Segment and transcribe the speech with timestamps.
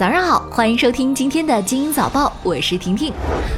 [0.00, 3.12] 早上好，欢迎收听今天的《精英早报》，我是婷婷。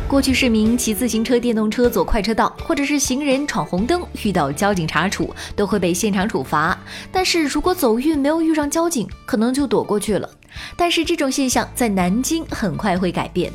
[0.09, 6.77] 过去市民骑自行车、电动车走快车道，或者是行人闯红灯，遇到交警查处，都会被现场处罚。
[7.13, 10.29] 但是如果走运没有遇上交警，可能就躲过去了。
[10.77, 13.53] 但是这种现象在南京很快会改变。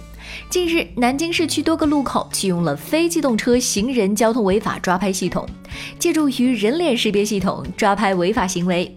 [0.49, 5.45] 近日，南京市区多个路口启用了非机动车行人交通违法抓拍系统，
[5.99, 8.96] 借助于人脸识别系统抓拍违法行为。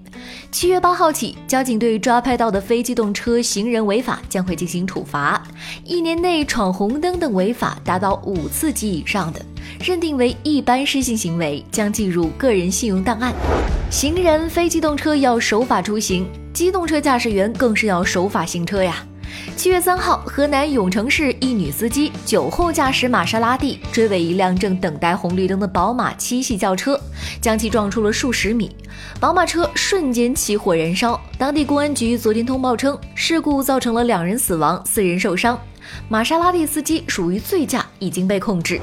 [0.51, 5.43] 七月八号起，交警对抓拍到的非机动车行人违法将会进行处罚，
[5.85, 9.41] 一年内闯红灯等违法达到五次及以上的，
[9.85, 13.33] 认定为一般失信行为，将记入个人信用档案。
[13.91, 19.05] 行人、非机动车要守法出行，机动车驾驶员更是要守法行车呀。
[19.57, 26.99] 七月三号，河南永城市一女司机酒后驾驶玛莎拉蒂追尾一辆正等待红绿灯的宝马七系轿车，
[27.41, 28.75] 将其撞出了数十米，
[29.21, 31.21] 宝马车瞬间起火燃烧。
[31.37, 35.59] 当地公安局昨天通报称，事故造成了两人死亡，四人受伤。
[36.09, 38.81] 玛莎拉蒂司机属于醉驾，已经被控制。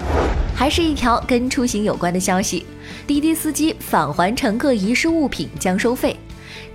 [0.56, 2.66] 还是一条跟出行有关的消息：
[3.06, 6.16] 滴滴司机返还乘客遗失物品将收费。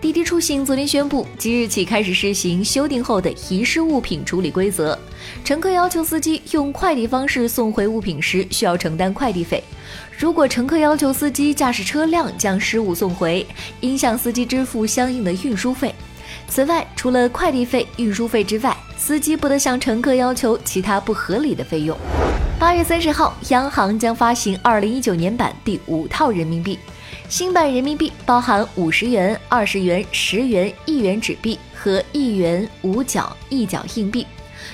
[0.01, 4.99] 滴滴出行昨天宣布，即日起开始实行修订后的遗失物品处理规则。
[5.45, 9.63] 乘客要求司机用快递方式送回物品时，需要承担快递费。
[10.17, 13.47] 如果乘客要求司机驾驶车辆将失物送回，
[13.81, 15.95] 应向司机支付相应的运输费。
[16.49, 21.97] 此外，除了快递费、运输费之外，司机不得向乘客要求其他不合理的费用。
[22.59, 26.79] 八月三十号，央行将发行二零一九年版第五套人民币。
[27.33, 34.27] 新版人民币包含五十元、二十元、十元、一元纸币和一元五角、一角硬币。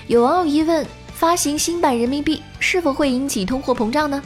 [0.09, 4.21] 有网友疑问：发行新版人民币是否会引起通货膨胀呢？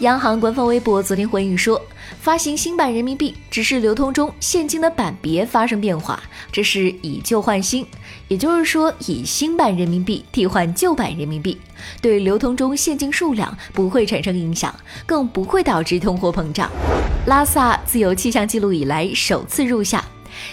[0.00, 1.80] 央行官方微博昨天回应说，
[2.20, 6.18] 发行新版人民币只是流通中现金的版别发生变化，
[6.50, 7.86] 这是以旧换新，
[8.26, 11.58] 也就是说以新版人民币替换旧版人民币，
[12.00, 14.74] 对流通中现金数量不会产生影响，
[15.04, 16.70] 更不会导致通货膨胀。
[17.26, 20.02] 拉萨自有气象记录以来首次入夏。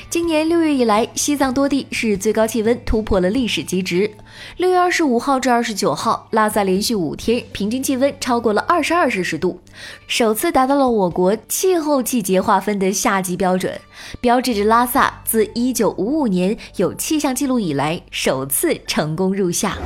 [0.09, 4.09] 今年六月以来，西藏多地是最高气温突破了历史极值。
[4.57, 9.59] 六月二十五号至二十九号，拉萨连续五天平均气温超过了二十二摄氏度，
[10.07, 13.79] 首次达到了我国气候季节划分的夏季标准，
[14.21, 19.77] 标志着拉萨自一九五五年有气象记录以来首次成功入夏。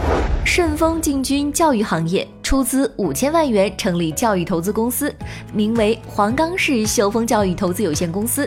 [0.46, 2.28] 顺丰进军教育行业。
[2.52, 5.16] 出资五千万元成立教育投资公司，
[5.54, 8.46] 名为黄冈市秀峰教育投资有限公司。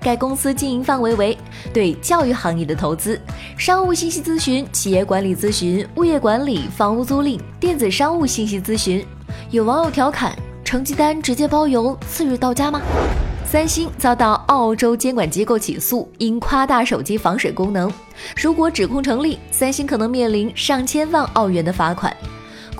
[0.00, 1.36] 该公司经营范围为
[1.74, 3.20] 对教育行业的投资、
[3.58, 9.04] 商务信息咨询、企业管理咨询、物业管理、房屋租赁、电子商务信息咨询。
[9.50, 10.30] 有网友调侃：
[10.62, 12.80] 成绩单直接包邮，次日到家吗？
[13.44, 17.92] 三星遭到澳洲监管机构起诉，因夸大手机防水功能。
[18.40, 22.16] 如果指控成立，三星可能面临上千万澳元的罚款。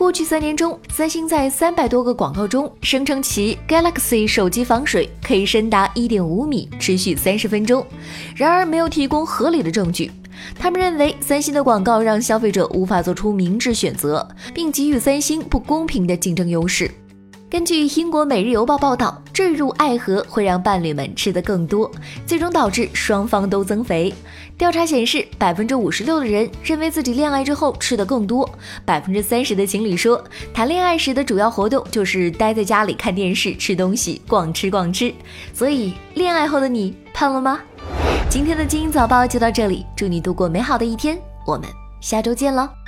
[0.00, 7.84] 过去三年中，三星在三百多个广告中声称其 Galaxy 手机防水可以深达一点五米，持续三十分钟，
[8.34, 10.10] 然而没有提供合理的证据。
[10.58, 16.90] 他们认为三星的广告让消费者无法做出明智选择，并给予三星不公平的竞争优势。
[17.50, 21.90] 根据英国《每日邮报》报道，坠入爱河会让伴侣们吃得更多，
[22.24, 24.14] 最终导致双方都增肥。
[24.56, 28.48] 调查显示，百分之五十六的人认为自己恋爱之后吃得更多，
[28.84, 30.22] 百分之三十的情侣说，
[30.54, 35.12] 谈恋爱时的主要活动就是待在家里看电视、吃东西、逛吃逛吃。
[35.52, 37.58] 所以，恋爱后的你胖了吗？
[38.28, 41.68] 今天的精英早报就到这里，祝你度过美好的一天，我们
[42.00, 42.79] 下周见喽。